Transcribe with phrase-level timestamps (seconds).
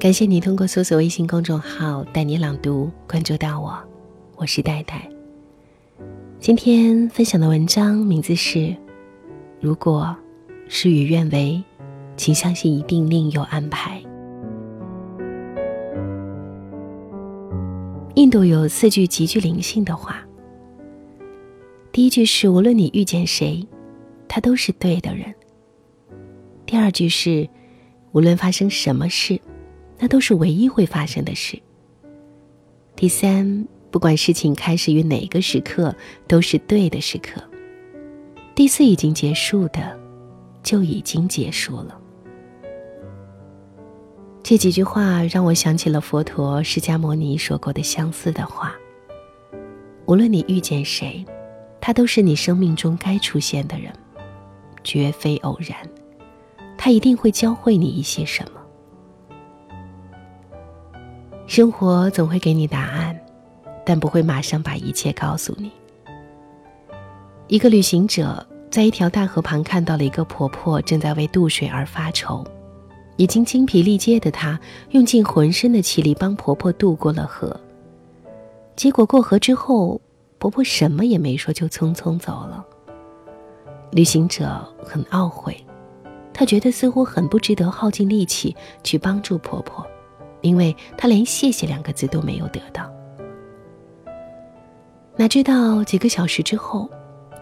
[0.00, 3.76] 感谢你通过搜索微信公众号“带你朗读”关注到我，
[4.36, 5.10] 我是戴戴。
[6.38, 8.76] 今天分享的文章名字是：
[9.60, 10.16] 如果
[10.68, 11.60] 事与愿违，
[12.16, 14.00] 请相信一定另有安排。
[18.14, 20.24] 印度有四句极具灵性的话。
[21.90, 23.66] 第一句是：无论你遇见谁，
[24.28, 25.34] 他都是对的人。
[26.64, 27.48] 第二句是：
[28.12, 29.40] 无论发生什么事，
[29.98, 31.58] 那都是唯一会发生的事。
[32.94, 35.94] 第三，不管事情开始于哪个时刻，
[36.26, 37.42] 都是对的时刻。
[38.54, 39.98] 第四，已经结束的，
[40.62, 42.00] 就已经结束了。
[44.42, 48.74] 这几句话让我想起了佛陀释迦牟尼说过的相似的话：
[50.06, 51.24] 无论你遇见谁。
[51.80, 53.90] 他都是你生命中该出现的人，
[54.84, 55.78] 绝非偶然。
[56.76, 58.57] 他一定会教会你一些什么。
[61.48, 63.18] 生活总会给你答案，
[63.84, 65.72] 但不会马上把一切告诉你。
[67.46, 72.44] 一个旅行者在一条大河旁看到了一个婆婆正在为渡水而发愁，
[73.16, 77.58] 已经精疲力竭的她用尽浑身的气力帮婆婆渡过了河。
[78.76, 80.00] 结果过河之后。
[80.40, 82.64] 婆婆什么也没说，就匆匆走了。
[83.90, 85.66] 旅行者很懊悔，
[86.32, 89.84] 他觉得似乎很不值得耗尽力气去帮助婆婆，
[90.40, 92.90] 因为他连谢谢两个字都没有得到。
[95.16, 96.88] 哪知道几个小时之后，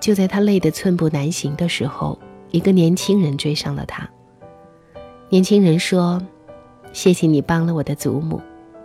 [0.00, 2.18] 就在他累得寸步难行的时候，
[2.50, 4.08] 一个年轻人追上了他。
[5.28, 6.22] 年轻人说
[6.92, 8.40] ：“谢谢你帮了我的祖母，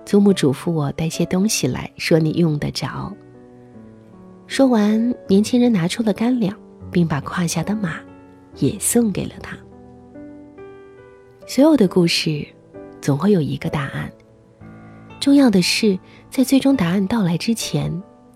[0.06, 3.12] 祖母嘱咐我带些东西来说你用得着。”
[4.48, 6.54] 说完，年轻人拿出了干粮，
[6.92, 7.96] 并把胯下的马
[8.58, 9.58] 也送给了他。
[11.48, 12.46] 所有的故事
[13.02, 14.12] 总会有一个答案，
[15.20, 15.98] 重要的是
[16.30, 17.92] 在最终答案到来之前，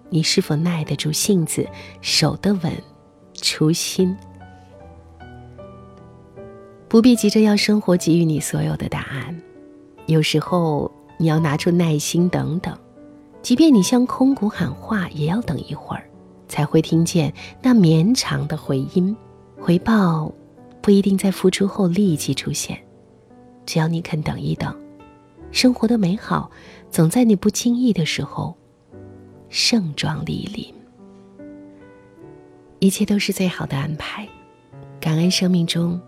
[0.09, 1.67] 你是否耐得住性子，
[2.01, 2.71] 守得稳
[3.33, 4.15] 初心。
[6.87, 9.41] 不必急着要生活给予你所有的答案，
[10.07, 12.75] 有时候你要拿出耐心等等。
[13.41, 16.09] 即便你向空谷喊话，也要等一会儿，
[16.47, 17.31] 才会听见
[17.61, 19.15] 那绵长的回音。
[19.59, 20.33] 回报
[20.81, 22.79] 不一定在付出后立即出现，
[23.65, 24.75] 只要你肯等一等，
[25.51, 26.49] 生活的美好
[26.89, 28.55] 总在你不经意的时候
[29.49, 30.73] 盛装莅临。
[32.79, 34.27] 一切都是最好的安排，
[34.99, 35.99] 感恩生命中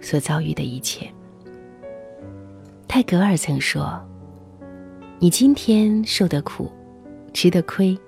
[0.00, 1.08] 所遭遇的一切。
[2.86, 4.00] 泰戈尔曾说。
[5.20, 6.70] 你今天受的苦，
[7.34, 7.98] 吃的亏，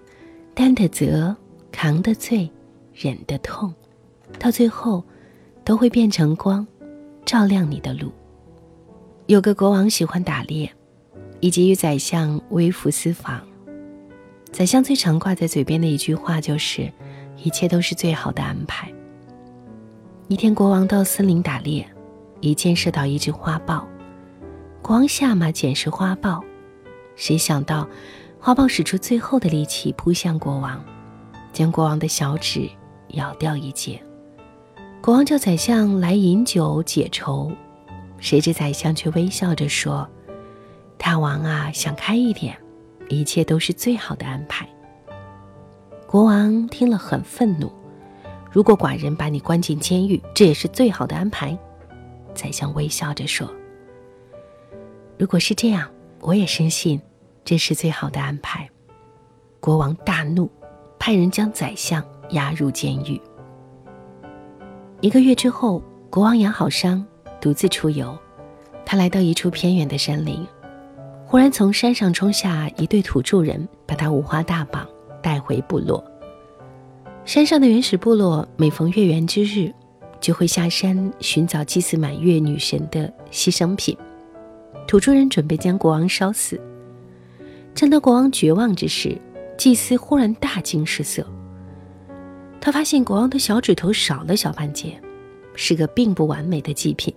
[0.55, 1.35] 担的责，
[1.73, 2.49] 扛的罪，
[2.95, 3.75] 忍的痛，
[4.39, 5.03] 到最后，
[5.65, 6.65] 都会变成光，
[7.25, 8.13] 照亮你的路。
[9.31, 10.69] 有个国王喜欢打猎，
[11.39, 13.41] 以及与宰相微服私访。
[14.51, 16.93] 宰相最常挂在嘴边的一句话就是
[17.41, 18.93] ：“一切都是最好的安排。”
[20.27, 21.89] 一天，国王到森林打猎，
[22.41, 23.87] 一箭射到一只花豹，
[24.83, 26.43] 国王下马捡拾花豹。
[27.15, 27.89] 谁想到，
[28.41, 30.85] 花豹使出最后的力气扑向国王，
[31.53, 32.69] 将国王的小指
[33.11, 34.03] 咬掉一截。
[35.01, 37.53] 国王叫宰相来饮酒解愁，
[38.21, 40.09] 谁知宰相却微笑着说
[40.97, 42.57] ：“大王啊，想开一点，
[43.09, 44.69] 一切都是最好的安排。”
[46.07, 47.73] 国王听了很愤怒
[48.53, 51.57] ：“如果寡人把你关进监狱，这也是最好的安排。”
[52.35, 53.53] 宰相微笑着说
[55.19, 57.01] ：“如果是这样，我也深信。”
[57.43, 58.69] 这是最好的安排。
[59.61, 60.49] 国王大怒，
[60.99, 63.21] 派人将宰相押入监狱。
[65.01, 67.05] 一个月之后，国王养好伤，
[67.41, 68.17] 独自出游。
[68.85, 70.47] 他来到一处偏远的山林，
[71.27, 74.87] 忽然从山上冲下一对土著人，把他五花大绑
[75.23, 76.05] 带回部落。
[77.25, 79.73] 山上的原始部落每逢月圆之日，
[80.21, 83.97] 就会下山寻找祭祀满月女神的牺牲品。
[84.89, 86.61] 土著人准备将国王烧死。
[87.75, 89.17] 正当国王绝望之时，
[89.57, 91.25] 祭司忽然大惊失色。
[92.61, 95.01] 他发现国王的小指头少了小半截，
[95.55, 97.15] 是个并不完美的祭品。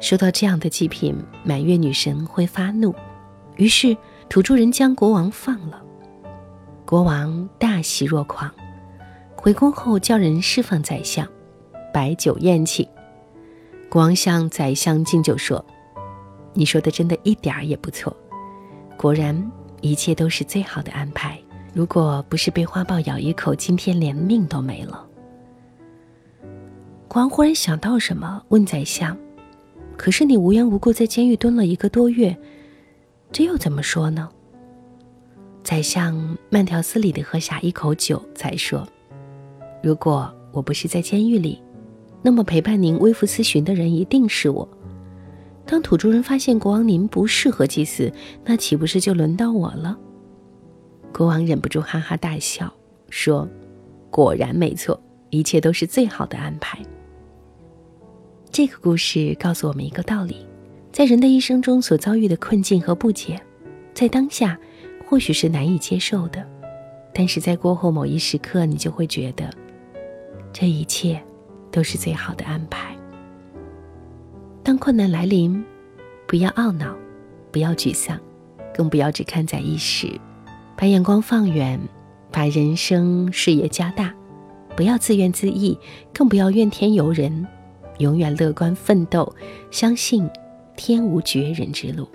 [0.00, 2.94] 收到这样的祭品，满月女神会发怒。
[3.56, 3.96] 于是
[4.28, 5.82] 土著人将国王放了。
[6.84, 8.50] 国王大喜若狂，
[9.36, 11.26] 回宫后叫人释放宰相，
[11.92, 12.88] 摆酒宴请。
[13.90, 15.64] 国王向宰相敬酒说
[16.54, 18.16] ：“你说的真的一点儿也不错。”
[18.96, 19.50] 果然，
[19.80, 21.38] 一切都是最好的安排。
[21.74, 25.04] 如果不是被花豹咬一口，今天连命都没了。
[27.06, 29.16] 国王忽然想到什么，问宰相
[29.98, 32.34] ：“可是你无缘无故在监狱蹲了一个多月，
[33.32, 34.26] 这又怎么说呢？
[35.64, 38.88] 宰相慢条斯理地喝下一口酒，才说
[39.82, 41.60] ：“如果我不是在监狱里，
[42.22, 44.66] 那么陪伴您微服私巡的人一定是我。
[45.66, 48.10] 当土著人发现国王您不适合祭祀，
[48.44, 49.98] 那岂不是就轮到我了？”
[51.12, 52.72] 国王忍不住哈哈大笑，
[53.10, 53.46] 说
[54.10, 54.98] ：“果然没错，
[55.30, 56.78] 一切都是最好的安排。”
[58.50, 60.46] 这个故事告诉我们一个道理：
[60.90, 63.40] 在人的一生中所遭遇的困境和不解，
[63.94, 64.58] 在当下
[65.06, 66.44] 或许是难以接受的，
[67.14, 69.48] 但是在过后某一时刻，你就会觉得，
[70.52, 71.20] 这一切
[71.70, 72.96] 都是最好的安排。
[74.62, 75.64] 当困难来临，
[76.26, 76.96] 不要懊恼，
[77.52, 78.18] 不要沮丧，
[78.74, 80.08] 更不要只看在一时。
[80.76, 81.78] 把眼光放远，
[82.32, 84.12] 把人生视野加大，
[84.74, 85.76] 不要自怨自艾，
[86.12, 87.46] 更不要怨天尤人，
[87.98, 89.32] 永远乐观奋斗，
[89.70, 90.28] 相信
[90.76, 92.08] 天无绝人之路。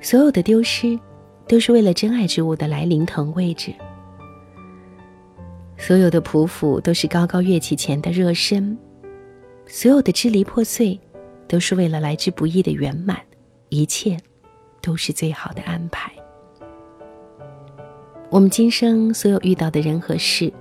[0.00, 0.98] 所有的丢失，
[1.46, 3.72] 都是为了真爱之物的来临腾位置；
[5.76, 8.76] 所有的匍匐，都是高高跃起前的热身；
[9.66, 10.98] 所有的支离破碎，
[11.46, 13.18] 都是为了来之不易的圆满。
[13.68, 14.16] 一切，
[14.80, 16.10] 都是最好的安排。
[18.30, 20.52] 我们今生所有遇到的人和事，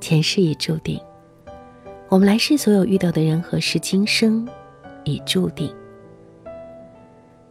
[0.00, 0.98] 前世已注定；
[2.08, 4.46] 我们来世所有遇到的人和事，今生
[5.02, 5.74] 已注定。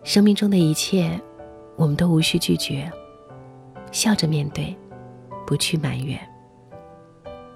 [0.03, 1.19] 生命中的一切，
[1.75, 2.89] 我们都无需拒绝，
[3.91, 4.73] 笑着面对，
[5.45, 6.17] 不去埋怨。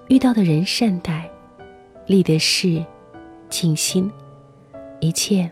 [0.08, 1.30] 遇到的人善待，
[2.06, 2.84] 立的事
[3.48, 4.10] 尽心，
[5.00, 5.50] 一切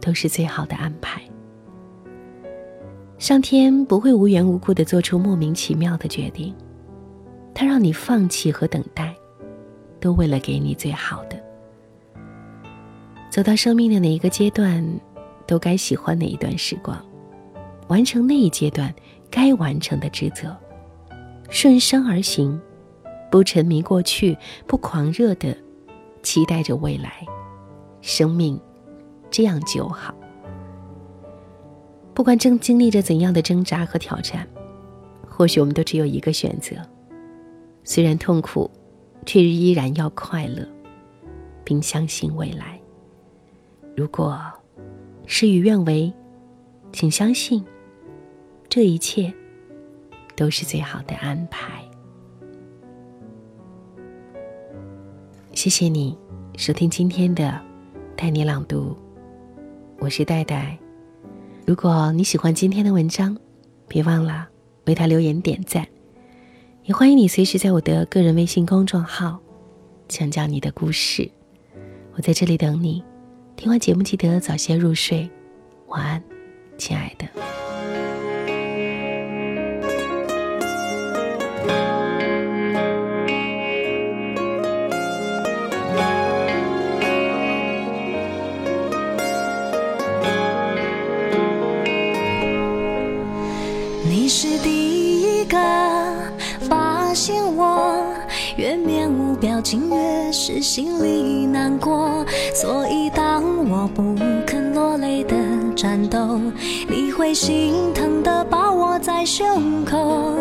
[0.00, 1.20] 都是最好的安排。
[3.18, 6.54] 上天不会无缘无故的做出莫名其妙的决定，
[7.52, 9.12] 他让你放弃和等待，
[10.04, 11.42] 都为了给你最好的。
[13.30, 14.84] 走到生命的哪一个阶段，
[15.46, 17.02] 都该喜欢哪一段时光，
[17.88, 18.94] 完成那一阶段
[19.30, 20.54] 该完成的职责，
[21.48, 22.60] 顺生而行，
[23.30, 24.36] 不沉迷过去，
[24.66, 25.56] 不狂热的
[26.22, 27.24] 期待着未来，
[28.02, 28.60] 生命
[29.30, 30.14] 这样就好。
[32.12, 34.46] 不管正经历着怎样的挣扎和挑战，
[35.26, 36.76] 或许我们都只有一个选择：
[37.84, 38.70] 虽然痛苦，
[39.26, 40.66] 却依然要快乐，
[41.64, 42.80] 并相信未来。
[43.96, 44.40] 如果
[45.26, 46.12] 事与愿违，
[46.92, 47.64] 请相信，
[48.68, 49.32] 这一切
[50.36, 51.82] 都是最好的安排。
[55.52, 56.16] 谢谢你
[56.56, 57.60] 收听今天的
[58.16, 58.96] 带你朗读，
[59.98, 60.76] 我是戴戴。
[61.64, 63.36] 如果你喜欢今天的文章，
[63.88, 64.48] 别忘了
[64.86, 65.86] 为他留言点赞，
[66.84, 69.40] 也欢迎你随时在我的个人微信公众号
[70.06, 71.30] 讲讲你的故事，
[72.12, 73.02] 我在这里等你。
[73.56, 75.30] 听完节目记得早些入睡，
[75.86, 76.22] 晚安，
[76.76, 77.53] 亲爱的。
[97.14, 98.04] 信我，
[98.56, 105.36] 越面无表情越是心里难过，所以当我不肯落泪的
[105.76, 106.40] 战斗，
[106.88, 110.34] 你会心疼的抱我在胸口。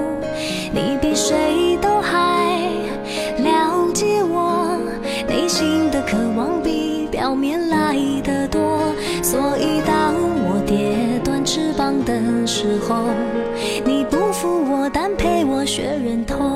[0.73, 2.59] 你比谁都还
[3.37, 4.75] 了解我
[5.27, 8.79] 内心的渴望，比表面来的多。
[9.21, 10.15] 所以当
[10.47, 13.03] 我跌断翅膀的时候，
[13.85, 16.52] 你不负我，但陪我学忍痛。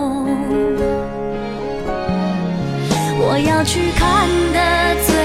[3.58, 5.16] 要去看的最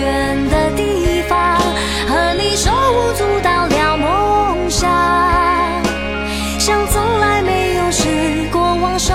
[0.00, 1.58] 远的地方，
[2.08, 4.90] 和你手舞足蹈聊梦想，
[6.58, 9.12] 像从来没有失过望、受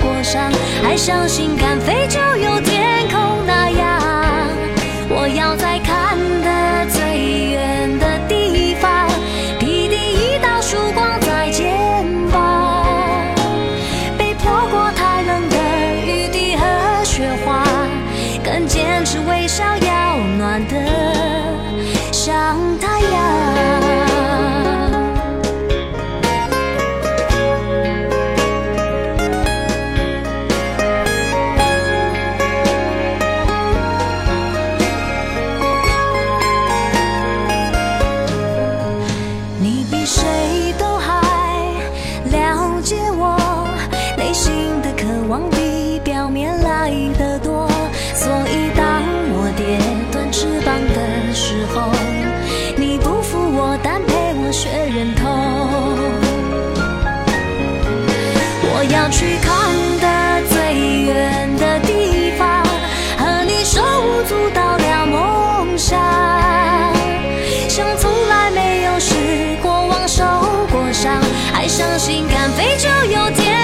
[0.00, 0.48] 过伤，
[0.80, 2.20] 还相信敢飞就
[59.10, 62.64] 去看的最远的地方，
[63.18, 65.98] 和你手舞足蹈聊梦想，
[67.68, 70.24] 像从来没有失过望，受
[70.70, 71.20] 过伤，
[71.52, 73.59] 爱相信，敢飞就有天。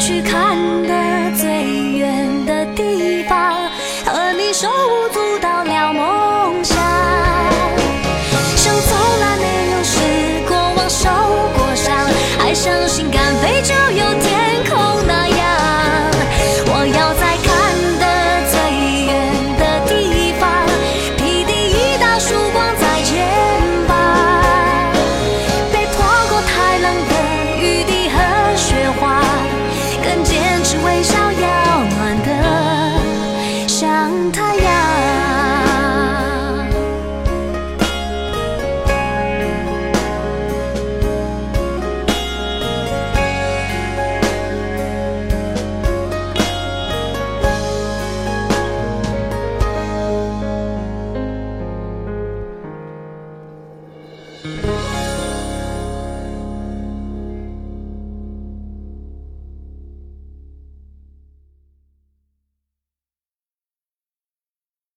[0.00, 0.99] 去看的